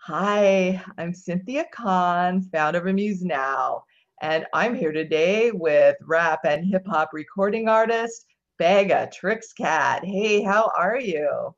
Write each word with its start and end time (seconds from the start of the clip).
Hi, 0.00 0.82
I'm 0.96 1.12
Cynthia 1.12 1.66
Kahn, 1.70 2.40
founder 2.40 2.78
of 2.78 2.86
Amuse 2.86 3.22
Now, 3.22 3.84
and 4.22 4.46
I'm 4.54 4.74
here 4.74 4.92
today 4.92 5.50
with 5.50 5.96
rap 6.00 6.40
and 6.44 6.64
hip 6.64 6.86
hop 6.86 7.10
recording 7.12 7.68
artist 7.68 8.24
Bag 8.58 8.90
of 8.90 9.10
Tricks 9.10 9.52
Cat. 9.52 10.04
Hey, 10.04 10.42
how 10.42 10.70
are 10.78 10.98
you? 10.98 11.54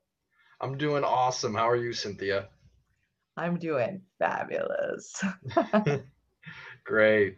I'm 0.59 0.77
doing 0.77 1.03
awesome. 1.05 1.53
How 1.53 1.69
are 1.69 1.77
you, 1.77 1.93
Cynthia? 1.93 2.49
I'm 3.37 3.57
doing 3.57 4.01
fabulous. 4.19 5.23
Great. 6.83 7.37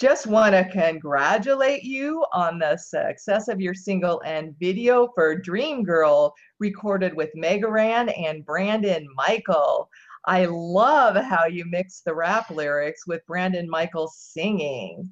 Just 0.00 0.26
want 0.26 0.54
to 0.54 0.64
congratulate 0.64 1.82
you 1.82 2.24
on 2.32 2.58
the 2.58 2.78
success 2.78 3.48
of 3.48 3.60
your 3.60 3.74
single 3.74 4.22
and 4.24 4.58
video 4.58 5.08
for 5.14 5.36
Dream 5.36 5.84
Girl, 5.84 6.34
recorded 6.58 7.12
with 7.12 7.28
Mega 7.34 7.68
Ran 7.68 8.08
and 8.08 8.42
Brandon 8.46 9.06
Michael. 9.14 9.90
I 10.24 10.46
love 10.46 11.22
how 11.22 11.44
you 11.44 11.66
mix 11.66 12.00
the 12.00 12.14
rap 12.14 12.48
lyrics 12.48 13.06
with 13.06 13.26
Brandon 13.26 13.68
Michael 13.68 14.08
singing. 14.08 15.10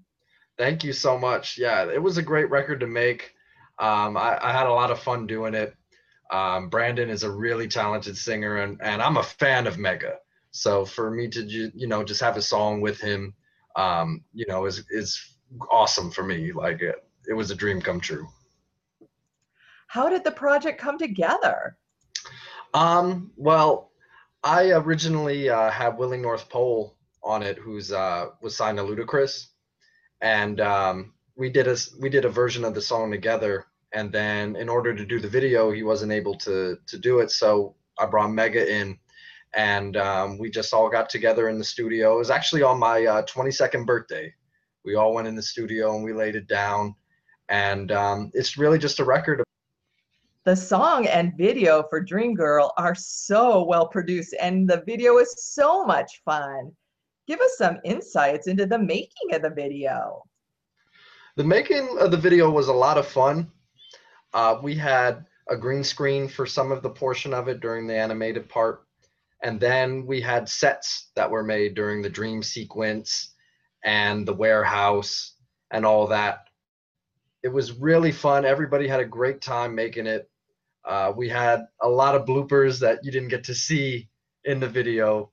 Thank 0.57 0.83
you 0.83 0.95
so 0.95 1.19
much. 1.19 1.59
Yeah, 1.59 1.85
it 1.85 2.03
was 2.03 2.17
a 2.17 2.23
great 2.23 2.49
record 2.49 2.81
to 2.81 2.87
make. 2.87 3.35
Um, 3.79 4.17
I, 4.17 4.39
I, 4.41 4.53
had 4.53 4.69
a 4.69 4.73
lot 4.73 4.91
of 4.91 4.99
fun 4.99 5.27
doing 5.27 5.53
it. 5.53 5.75
Um, 6.31 6.71
Brandon 6.71 7.11
is 7.11 7.25
a 7.25 7.31
really 7.31 7.69
talented 7.69 8.17
singer, 8.17 8.57
and, 8.57 8.81
and 8.83 9.03
I'm 9.03 9.19
a 9.19 9.23
fan 9.23 9.67
of 9.67 9.77
Mega. 9.77 10.15
So 10.51 10.87
for 10.87 11.11
me 11.11 11.29
to 11.29 11.43
you 11.43 11.87
know 11.87 12.03
just 12.03 12.23
have 12.23 12.39
a 12.39 12.43
song 12.43 12.81
with 12.81 12.99
him 12.99 13.35
um, 13.79 14.25
you 14.35 14.45
know, 14.49 14.67
is 14.67 14.85
is 14.91 15.37
awesome 15.71 16.11
for 16.11 16.25
me. 16.25 16.53
Like 16.53 16.83
it, 16.83 16.97
it 17.29 17.33
was 17.33 17.51
a 17.51 17.55
dream 17.55 17.81
come 17.81 18.01
true. 18.01 18.27
How 19.87 20.09
did 20.11 20.25
the 20.25 20.33
project 20.33 20.81
come 20.81 20.99
together? 20.99 21.79
Um, 22.75 23.31
well, 23.37 23.93
I 24.45 24.73
originally 24.73 25.49
uh, 25.49 25.71
had 25.71 25.97
Willy 25.97 26.19
Northpole 26.19 26.97
on 27.23 27.43
it, 27.43 27.57
who's 27.57 27.93
uh, 27.93 28.27
was 28.43 28.57
signed 28.57 28.79
to 28.79 28.85
Ludacris, 28.85 29.47
and 30.21 30.61
um, 30.61 31.15
we 31.37 31.49
did 31.49 31.69
a 31.69 31.77
we 32.01 32.11
did 32.11 32.25
a 32.25 32.31
version 32.31 32.65
of 32.65 32.75
the 32.75 32.83
song 32.83 33.11
together. 33.11 33.65
And 33.95 34.13
then, 34.13 34.55
in 34.57 34.69
order 34.69 34.95
to 34.95 35.07
do 35.07 35.19
the 35.19 35.29
video, 35.29 35.71
he 35.71 35.83
wasn't 35.83 36.13
able 36.13 36.35
to 36.39 36.77
to 36.87 36.99
do 36.99 37.21
it, 37.21 37.31
so 37.31 37.75
I 37.99 38.05
brought 38.07 38.31
Mega 38.31 38.71
in, 38.71 38.99
and 39.55 39.97
um, 39.97 40.39
we 40.39 40.51
just 40.51 40.73
all 40.73 40.89
got 40.89 41.09
together 41.09 41.49
in 41.49 41.59
the 41.59 41.65
studio. 41.65 42.15
It 42.15 42.19
was 42.19 42.31
actually 42.31 42.63
on 42.63 42.79
my 42.79 43.05
uh, 43.07 43.23
22nd 43.23 43.87
birthday. 43.87 44.33
We 44.85 44.95
all 44.95 45.15
went 45.15 45.29
in 45.29 45.35
the 45.35 45.43
studio 45.43 45.95
and 45.95 46.05
we 46.05 46.13
laid 46.13 46.37
it 46.37 46.47
down, 46.49 46.95
and 47.49 47.93
um, 47.93 48.31
it's 48.35 48.57
really 48.57 48.79
just 48.79 49.01
a 49.01 49.05
record. 49.05 49.43
The 50.45 50.57
song 50.57 51.07
and 51.07 51.37
video 51.37 51.85
for 51.91 52.01
Dream 52.01 52.35
Girl 52.35 52.73
are 52.79 52.95
so 52.95 53.65
well 53.65 53.87
produced, 53.87 54.35
and 54.41 54.69
the 54.69 54.83
video 54.87 55.19
is 55.19 55.35
so 55.45 55.85
much 55.85 56.23
fun. 56.25 56.73
Give 57.27 57.41
us 57.41 57.59
some 57.59 57.79
insights 57.85 58.47
into 58.47 58.65
the 58.65 58.79
making 58.79 59.35
of 59.35 59.43
the 59.43 59.51
video. 59.51 60.23
The 61.37 61.45
making 61.45 61.99
of 62.01 62.11
the 62.11 62.17
video 62.17 62.51
was 62.51 62.69
a 62.69 62.73
lot 62.73 62.97
of 62.97 63.07
fun. 63.07 63.51
Uh, 64.33 64.59
we 64.63 64.75
had 64.75 65.27
a 65.51 65.57
green 65.57 65.85
screen 65.85 66.29
for 66.29 66.47
some 66.47 66.73
of 66.73 66.83
the 66.83 66.91
portion 66.91 67.35
of 67.35 67.49
it 67.49 67.61
during 67.61 67.87
the 67.87 67.97
animated 67.97 68.49
part 68.49 68.88
and 69.43 69.61
then 69.61 70.05
we 70.07 70.21
had 70.21 70.49
sets 70.49 71.11
that 71.15 71.31
were 71.31 71.45
made 71.45 71.75
during 71.75 72.03
the 72.03 72.11
dream 72.11 72.43
sequence 72.43 73.35
and 73.85 74.27
the 74.27 74.35
warehouse 74.35 75.35
and 75.71 75.87
all 75.87 76.07
that. 76.09 76.49
It 77.43 77.49
was 77.49 77.73
really 77.73 78.11
fun. 78.11 78.45
Everybody 78.45 78.89
had 78.89 79.01
a 79.01 79.05
great 79.05 79.41
time 79.41 79.75
making 79.75 80.07
it. 80.07 80.29
Uh, 80.85 81.13
we 81.17 81.29
had 81.29 81.67
a 81.81 81.89
lot 81.89 82.15
of 82.15 82.27
bloopers 82.27 82.81
that 82.81 83.05
you 83.05 83.13
didn't 83.13 83.29
get 83.29 83.45
to 83.45 83.55
see 83.55 84.09
in 84.45 84.59
the 84.59 84.69
video, 84.69 85.31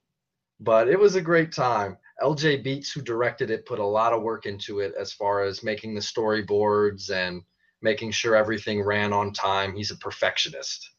but 0.60 0.88
it 0.88 1.00
was 1.00 1.16
a 1.16 1.22
great 1.22 1.52
time. 1.52 1.98
LJ 2.22 2.64
Beats, 2.64 2.92
who 2.92 3.02
directed 3.02 3.50
it, 3.50 3.66
put 3.66 3.80
a 3.80 3.86
lot 3.86 4.14
of 4.14 4.22
work 4.22 4.46
into 4.46 4.80
it 4.80 4.94
as 5.00 5.14
far 5.14 5.44
as 5.44 5.64
making 5.64 5.96
the 5.96 6.02
storyboards 6.02 7.10
and 7.10 7.42
making 7.82 8.12
sure 8.12 8.36
everything 8.36 8.82
ran 8.82 9.14
on 9.14 9.34
time. 9.34 9.76
He's 9.76 9.92
a 9.92 9.98
perfectionist 9.98 10.95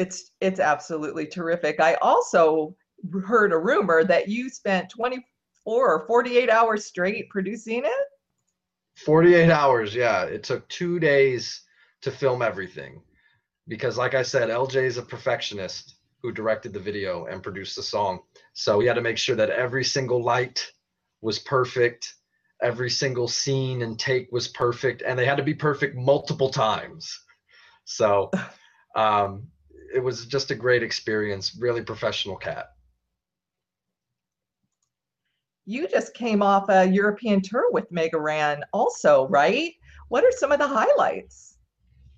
it's 0.00 0.30
it's 0.40 0.60
absolutely 0.60 1.26
terrific. 1.26 1.78
I 1.78 1.94
also 2.00 2.74
heard 3.22 3.52
a 3.52 3.58
rumor 3.58 4.02
that 4.04 4.28
you 4.28 4.48
spent 4.48 4.88
24 4.88 5.22
or 5.66 6.06
48 6.06 6.48
hours 6.48 6.86
straight 6.86 7.28
producing 7.28 7.84
it. 7.84 8.06
48 9.04 9.50
hours, 9.50 9.94
yeah. 9.94 10.24
It 10.24 10.42
took 10.42 10.66
two 10.68 10.98
days 10.98 11.62
to 12.00 12.10
film 12.10 12.40
everything 12.40 13.02
because, 13.68 13.98
like 13.98 14.14
I 14.14 14.22
said, 14.22 14.48
LJ 14.48 14.76
is 14.76 14.96
a 14.96 15.02
perfectionist 15.02 15.96
who 16.22 16.32
directed 16.32 16.72
the 16.72 16.80
video 16.80 17.26
and 17.26 17.42
produced 17.42 17.76
the 17.76 17.82
song. 17.82 18.20
So 18.54 18.78
we 18.78 18.86
had 18.86 18.94
to 18.94 19.02
make 19.02 19.18
sure 19.18 19.36
that 19.36 19.50
every 19.50 19.84
single 19.84 20.22
light 20.22 20.66
was 21.20 21.38
perfect, 21.38 22.14
every 22.62 22.90
single 22.90 23.28
scene 23.28 23.82
and 23.82 23.98
take 23.98 24.32
was 24.32 24.48
perfect, 24.48 25.02
and 25.02 25.18
they 25.18 25.26
had 25.26 25.36
to 25.36 25.42
be 25.42 25.54
perfect 25.54 25.94
multiple 25.94 26.50
times. 26.50 27.18
So 27.84 28.30
um, 28.96 29.48
it 29.92 30.00
was 30.00 30.26
just 30.26 30.50
a 30.50 30.54
great 30.54 30.82
experience. 30.82 31.56
Really 31.58 31.82
professional 31.82 32.36
cat. 32.36 32.72
You 35.66 35.86
just 35.86 36.14
came 36.14 36.42
off 36.42 36.68
a 36.68 36.86
European 36.86 37.42
tour 37.42 37.70
with 37.70 37.90
Mega 37.92 38.18
Ran, 38.18 38.64
also, 38.72 39.28
right? 39.28 39.72
What 40.08 40.24
are 40.24 40.32
some 40.32 40.52
of 40.52 40.58
the 40.58 40.66
highlights? 40.66 41.58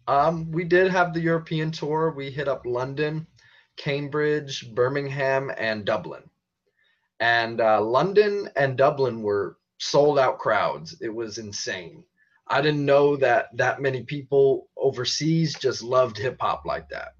Um, 0.09 0.51
we 0.51 0.65
did 0.65 0.91
have 0.91 1.13
the 1.13 1.21
European 1.21 1.71
tour. 1.71 2.15
We 2.17 2.31
hit 2.31 2.49
up 2.49 2.65
London, 2.65 3.27
Cambridge, 3.77 4.75
Birmingham, 4.75 5.51
and 5.57 5.85
Dublin. 5.85 6.23
And 7.21 7.61
uh, 7.61 7.81
London 7.81 8.49
and 8.57 8.77
Dublin 8.77 9.23
were 9.23 9.59
sold 9.79 10.19
out 10.19 10.39
crowds. 10.39 10.97
It 11.01 11.15
was 11.15 11.39
insane. 11.39 12.05
I 12.49 12.61
didn't 12.61 12.85
know 12.85 13.17
that 13.17 13.57
that 13.57 13.81
many 13.81 14.03
people 14.03 14.69
overseas 14.77 15.55
just 15.55 15.83
loved 15.83 16.19
hip 16.19 16.37
hop 16.41 16.65
like 16.65 16.89
that 16.89 17.15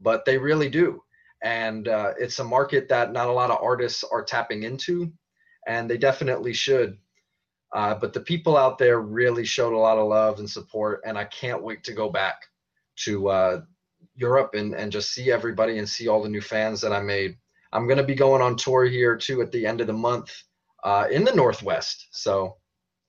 but 0.00 0.24
they 0.24 0.38
really 0.38 0.68
do. 0.68 1.02
And 1.42 1.88
uh, 1.88 2.12
it's 2.18 2.38
a 2.38 2.44
market 2.44 2.88
that 2.88 3.12
not 3.12 3.28
a 3.28 3.32
lot 3.32 3.50
of 3.50 3.62
artists 3.62 4.04
are 4.04 4.24
tapping 4.24 4.62
into, 4.62 5.12
and 5.66 5.88
they 5.88 5.98
definitely 5.98 6.52
should. 6.52 6.98
Uh, 7.74 7.94
but 7.94 8.12
the 8.12 8.20
people 8.20 8.56
out 8.56 8.78
there 8.78 9.00
really 9.00 9.44
showed 9.44 9.74
a 9.74 9.78
lot 9.78 9.98
of 9.98 10.08
love 10.08 10.38
and 10.38 10.48
support, 10.48 11.02
and 11.04 11.18
I 11.18 11.24
can't 11.24 11.62
wait 11.62 11.84
to 11.84 11.92
go 11.92 12.08
back 12.08 12.36
to 13.04 13.28
uh, 13.28 13.60
Europe 14.14 14.54
and, 14.54 14.74
and 14.74 14.90
just 14.90 15.12
see 15.12 15.30
everybody 15.30 15.78
and 15.78 15.88
see 15.88 16.08
all 16.08 16.22
the 16.22 16.28
new 16.28 16.40
fans 16.40 16.80
that 16.80 16.92
I 16.92 17.02
made. 17.02 17.36
I'm 17.72 17.86
going 17.86 17.98
to 17.98 18.04
be 18.04 18.14
going 18.14 18.40
on 18.40 18.56
tour 18.56 18.84
here 18.84 19.16
too 19.16 19.42
at 19.42 19.52
the 19.52 19.66
end 19.66 19.80
of 19.80 19.86
the 19.86 19.92
month 19.92 20.32
uh, 20.84 21.06
in 21.10 21.24
the 21.24 21.34
Northwest. 21.34 22.08
So 22.12 22.56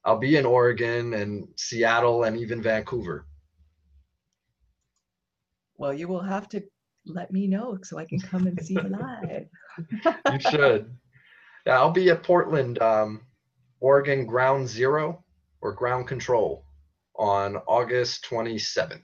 I'll 0.03 0.17
be 0.17 0.35
in 0.35 0.45
Oregon 0.45 1.13
and 1.13 1.47
Seattle 1.55 2.23
and 2.23 2.37
even 2.37 2.61
Vancouver. 2.61 3.25
Well, 5.77 5.93
you 5.93 6.07
will 6.07 6.21
have 6.21 6.49
to 6.49 6.63
let 7.07 7.31
me 7.31 7.47
know 7.47 7.77
so 7.83 7.97
I 7.97 8.05
can 8.05 8.19
come 8.19 8.47
and 8.47 8.59
see 8.61 8.73
you 8.73 8.81
live. 8.81 9.47
you 10.33 10.39
should. 10.39 10.95
Yeah, 11.65 11.79
I'll 11.79 11.91
be 11.91 12.09
at 12.09 12.23
Portland, 12.23 12.81
um, 12.81 13.21
Oregon 13.79 14.25
Ground 14.25 14.67
Zero 14.67 15.23
or 15.61 15.73
Ground 15.73 16.07
Kontrol 16.07 16.63
on 17.15 17.57
August 17.67 18.25
27th. 18.29 19.01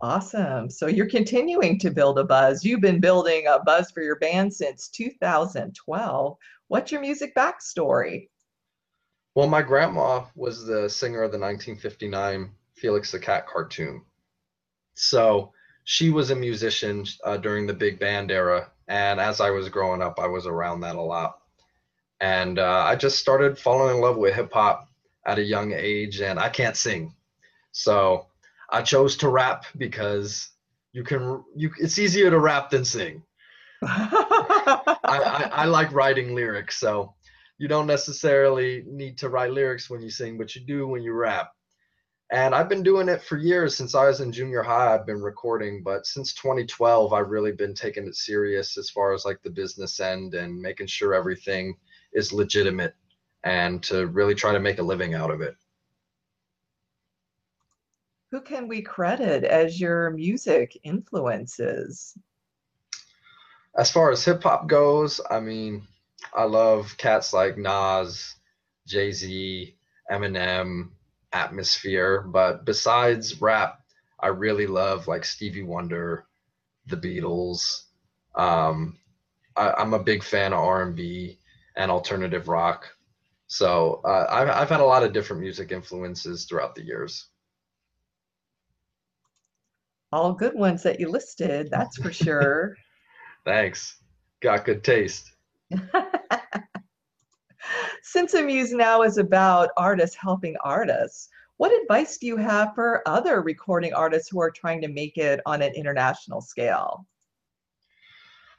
Awesome. 0.00 0.68
So 0.68 0.86
you're 0.86 1.08
continuing 1.08 1.78
to 1.78 1.90
build 1.90 2.18
a 2.18 2.24
buzz. 2.24 2.64
You've 2.64 2.82
been 2.82 3.00
building 3.00 3.46
a 3.46 3.58
buzz 3.60 3.90
for 3.90 4.02
your 4.02 4.18
band 4.18 4.52
since 4.52 4.88
2012. 4.88 6.36
What's 6.68 6.92
your 6.92 7.00
music 7.00 7.34
backstory? 7.34 8.28
Well, 9.34 9.48
my 9.48 9.62
grandma 9.62 10.26
was 10.36 10.66
the 10.66 10.88
singer 10.88 11.22
of 11.22 11.32
the 11.32 11.38
1959 11.38 12.50
Felix 12.76 13.12
the 13.12 13.18
Cat 13.18 13.46
cartoon. 13.46 14.02
So 14.94 15.52
she 15.84 16.10
was 16.10 16.30
a 16.30 16.36
musician 16.36 17.04
uh, 17.24 17.36
during 17.36 17.66
the 17.66 17.74
big 17.74 17.98
band 17.98 18.30
era. 18.30 18.70
And 18.88 19.20
as 19.20 19.40
I 19.40 19.50
was 19.50 19.68
growing 19.68 20.02
up, 20.02 20.18
I 20.18 20.26
was 20.26 20.46
around 20.46 20.80
that 20.80 20.96
a 20.96 21.00
lot. 21.00 21.38
And 22.20 22.58
uh, 22.58 22.84
I 22.86 22.96
just 22.96 23.18
started 23.18 23.58
falling 23.58 23.96
in 23.96 24.00
love 24.00 24.16
with 24.16 24.34
hip 24.34 24.52
hop 24.52 24.88
at 25.26 25.38
a 25.38 25.42
young 25.42 25.72
age, 25.72 26.20
and 26.20 26.38
I 26.38 26.48
can't 26.48 26.76
sing. 26.76 27.14
So 27.72 28.26
I 28.70 28.82
chose 28.82 29.16
to 29.18 29.28
rap 29.28 29.64
because 29.76 30.50
you 30.92 31.02
can, 31.02 31.42
you, 31.56 31.70
it's 31.78 31.98
easier 31.98 32.30
to 32.30 32.38
rap 32.38 32.70
than 32.70 32.84
sing. 32.84 33.22
I, 33.82 34.96
I, 35.04 35.50
I 35.52 35.64
like 35.66 35.92
writing 35.92 36.34
lyrics. 36.34 36.78
So 36.78 37.14
you 37.58 37.68
don't 37.68 37.86
necessarily 37.86 38.84
need 38.86 39.18
to 39.18 39.28
write 39.28 39.50
lyrics 39.50 39.90
when 39.90 40.00
you 40.00 40.10
sing, 40.10 40.38
but 40.38 40.54
you 40.54 40.62
do 40.62 40.86
when 40.86 41.02
you 41.02 41.12
rap. 41.12 41.53
And 42.32 42.54
I've 42.54 42.68
been 42.68 42.82
doing 42.82 43.08
it 43.08 43.22
for 43.22 43.36
years 43.36 43.76
since 43.76 43.94
I 43.94 44.06
was 44.06 44.20
in 44.20 44.32
junior 44.32 44.62
high. 44.62 44.94
I've 44.94 45.06
been 45.06 45.22
recording, 45.22 45.82
but 45.82 46.06
since 46.06 46.32
2012, 46.34 47.12
I've 47.12 47.28
really 47.28 47.52
been 47.52 47.74
taking 47.74 48.06
it 48.06 48.16
serious 48.16 48.76
as 48.78 48.90
far 48.90 49.12
as 49.12 49.24
like 49.24 49.42
the 49.42 49.50
business 49.50 50.00
end 50.00 50.34
and 50.34 50.60
making 50.60 50.86
sure 50.86 51.14
everything 51.14 51.76
is 52.12 52.32
legitimate 52.32 52.94
and 53.44 53.82
to 53.84 54.06
really 54.06 54.34
try 54.34 54.52
to 54.52 54.60
make 54.60 54.78
a 54.78 54.82
living 54.82 55.14
out 55.14 55.30
of 55.30 55.42
it. 55.42 55.54
who 58.34 58.40
can 58.40 58.66
we 58.66 58.82
credit 58.82 59.44
as 59.44 59.80
your 59.80 60.10
music 60.10 60.76
influences? 60.82 62.18
As 63.78 63.92
far 63.92 64.10
as 64.10 64.24
hip 64.24 64.42
hop 64.42 64.66
goes, 64.66 65.20
I 65.30 65.38
mean, 65.38 65.86
I 66.34 66.42
love 66.42 66.96
cats 66.96 67.32
like 67.32 67.56
Nas, 67.56 68.34
Jay 68.88 69.12
Z, 69.12 69.76
Eminem, 70.10 70.90
Atmosphere. 71.34 72.22
But 72.22 72.64
besides 72.64 73.40
rap, 73.40 73.80
I 74.20 74.28
really 74.28 74.66
love 74.66 75.08
like 75.08 75.24
Stevie 75.24 75.62
Wonder, 75.62 76.26
the 76.86 76.96
Beatles. 76.96 77.82
Um, 78.34 78.98
I, 79.56 79.82
am 79.82 79.94
a 79.94 80.02
big 80.02 80.22
fan 80.22 80.52
of 80.52 80.60
R&B 80.60 81.38
and 81.76 81.90
alternative 81.90 82.48
rock. 82.48 82.88
So 83.46 84.00
uh, 84.04 84.26
I've, 84.30 84.48
I've 84.48 84.68
had 84.68 84.80
a 84.80 84.84
lot 84.84 85.02
of 85.02 85.12
different 85.12 85.42
music 85.42 85.72
influences 85.72 86.44
throughout 86.44 86.74
the 86.74 86.84
years. 86.84 87.28
All 90.12 90.32
good 90.32 90.54
ones 90.54 90.82
that 90.84 91.00
you 91.00 91.08
listed, 91.08 91.68
that's 91.70 91.96
for 91.96 92.12
sure. 92.12 92.76
Thanks. 93.44 93.96
Got 94.40 94.64
good 94.64 94.84
taste. 94.84 95.32
Since 98.02 98.34
Amuse 98.34 98.72
Now 98.72 99.02
is 99.02 99.18
about 99.18 99.70
artists 99.76 100.16
helping 100.16 100.56
artists, 100.62 101.28
what 101.56 101.72
advice 101.72 102.18
do 102.18 102.26
you 102.26 102.36
have 102.36 102.74
for 102.74 103.02
other 103.06 103.40
recording 103.40 103.94
artists 103.94 104.28
who 104.28 104.40
are 104.40 104.50
trying 104.50 104.80
to 104.82 104.88
make 104.88 105.16
it 105.18 105.40
on 105.46 105.62
an 105.62 105.72
international 105.74 106.40
scale? 106.40 107.06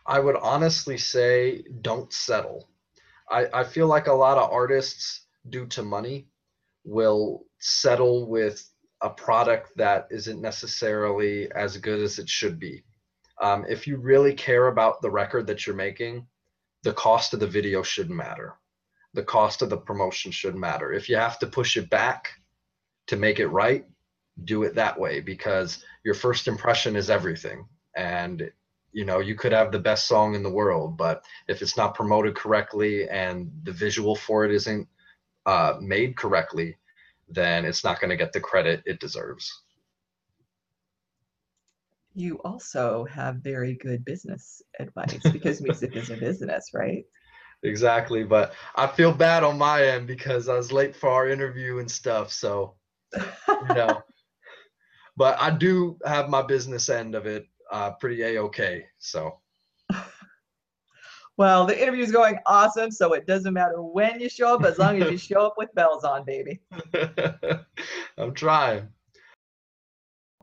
I 0.06 0.19
would 0.19 0.38
honestly 0.38 0.97
say 0.97 1.63
don't 1.81 2.12
settle. 2.13 2.69
I, 3.29 3.47
I 3.53 3.63
feel 3.63 3.88
like 3.88 4.07
a 4.07 4.13
lot 4.13 4.38
of 4.38 4.51
artists, 4.51 5.25
due 5.50 5.65
to 5.68 5.83
money, 5.83 6.27
will 6.83 7.45
settle 7.59 8.27
with 8.27 8.69
a 9.01 9.09
product 9.09 9.71
that 9.75 10.07
isn't 10.11 10.41
necessarily 10.41 11.51
as 11.53 11.77
good 11.77 12.01
as 12.01 12.19
it 12.19 12.29
should 12.29 12.59
be. 12.59 12.83
Um, 13.41 13.65
if 13.68 13.88
you 13.88 13.97
really 13.97 14.33
care 14.33 14.68
about 14.68 15.01
the 15.01 15.09
record 15.11 15.47
that 15.47 15.65
you're 15.65 15.75
making, 15.75 16.25
the 16.83 16.94
cost 16.94 17.33
of 17.33 17.39
the 17.39 17.47
video 17.47 17.83
shouldn't 17.83 18.15
matter. 18.15 18.56
The 19.15 19.23
cost 19.23 19.62
of 19.62 19.69
the 19.69 19.77
promotion 19.77 20.31
should 20.31 20.56
matter. 20.56 20.94
If 20.94 21.09
you 21.09 21.15
have 21.15 21.39
to 21.39 21.47
push 21.47 21.77
it 21.77 21.89
back 21.89 22.29
to 23.07 23.15
make 23.15 23.39
it 23.39 23.47
right, 23.47 23.85
do 24.44 24.63
it 24.63 24.75
that 24.75 25.00
way 25.00 25.21
because 25.21 25.83
your 26.03 26.13
first 26.15 26.47
impression 26.47 26.95
is 26.95 27.09
everything. 27.09 27.67
And 27.95 28.51
you 28.91 29.03
know, 29.03 29.19
you 29.19 29.35
could 29.35 29.51
have 29.51 29.73
the 29.73 29.79
best 29.79 30.07
song 30.07 30.35
in 30.35 30.44
the 30.44 30.50
world, 30.50 30.97
but 30.97 31.25
if 31.50 31.62
it's 31.62 31.75
not 31.75 31.95
promoted 31.95 32.33
correctly 32.33 33.09
and 33.09 33.51
the 33.63 33.71
visual 33.73 34.15
for 34.15 34.45
it 34.45 34.51
isn't 34.51 34.88
uh, 35.45 35.77
made 35.81 36.15
correctly, 36.15 36.77
then 37.27 37.65
it's 37.65 37.83
not 37.83 38.00
going 38.00 38.09
to 38.09 38.15
get 38.15 38.31
the 38.31 38.39
credit 38.39 38.81
it 38.85 39.01
deserves. 39.01 39.63
You 42.13 42.39
also 42.45 43.03
have 43.06 43.35
very 43.38 43.75
good 43.75 44.06
business 44.06 44.61
advice 44.79 45.19
because 45.29 45.61
music 45.61 45.95
is 45.97 46.09
a 46.09 46.15
business, 46.15 46.69
right? 46.73 47.03
Exactly, 47.65 48.23
but 48.23 48.53
I 48.75 48.88
feel 48.88 49.12
bad 49.12 49.44
on 49.44 49.57
my 49.57 49.83
end 49.85 50.07
because 50.07 50.50
I 50.50 50.56
was 50.56 50.71
late 50.71 50.95
for 50.95 51.09
our 51.09 51.27
interview 51.27 51.79
and 51.79 51.89
stuff. 51.89 52.31
So, 52.31 52.75
you 53.15 53.75
know, 53.75 54.03
but 55.17 55.39
I 55.39 55.50
do 55.50 55.97
have 56.06 56.29
my 56.29 56.41
business 56.41 56.89
end 56.89 57.15
of 57.15 57.25
it 57.25 57.47
uh, 57.71 57.91
pretty 57.91 58.21
a-okay. 58.21 58.85
So. 59.00 59.39
Well, 61.38 61.65
the 61.65 61.79
interview 61.79 62.03
is 62.03 62.13
going 62.13 62.39
awesome, 62.45 62.91
so 62.91 63.12
it 63.13 63.27
doesn't 63.27 63.53
matter 63.53 63.81
when 63.81 64.21
you 64.21 64.29
show 64.29 64.56
up, 64.56 64.63
as 64.63 64.77
long 64.77 65.01
as 65.01 65.11
you 65.11 65.18
show 65.35 65.45
up 65.45 65.56
with 65.57 65.73
bells 65.75 66.06
on, 66.06 66.23
baby. 66.23 66.61
I'm 68.18 68.33
trying. 68.33 68.88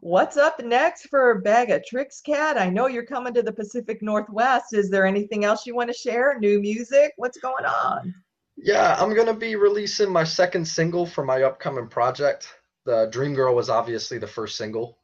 What's 0.02 0.36
up 0.36 0.58
next 0.58 1.06
for 1.10 1.38
Bag 1.42 1.70
of 1.70 1.86
Tricks 1.86 2.20
Cat? 2.20 2.58
I 2.58 2.68
know 2.68 2.88
you're 2.88 3.06
coming 3.06 3.32
to 3.34 3.42
the 3.42 3.52
Pacific 3.52 4.02
Northwest. 4.02 4.74
Is 4.74 4.90
there 4.90 5.06
anything 5.06 5.44
else 5.44 5.64
you 5.64 5.76
want 5.76 5.90
to 5.90 5.96
share? 5.96 6.36
New 6.40 6.60
music? 6.60 7.12
What's 7.18 7.38
going 7.38 7.64
on? 7.64 8.12
Yeah, 8.56 8.96
I'm 8.98 9.14
going 9.14 9.28
to 9.28 9.32
be 9.32 9.54
releasing 9.54 10.10
my 10.10 10.24
second 10.24 10.66
single 10.66 11.06
for 11.06 11.24
my 11.24 11.44
upcoming 11.44 11.86
project. 11.86 12.52
The 12.84 13.10
Dream 13.12 13.32
Girl 13.32 13.54
was 13.54 13.70
obviously 13.70 14.18
the 14.18 14.26
first 14.26 14.56
single. 14.56 14.98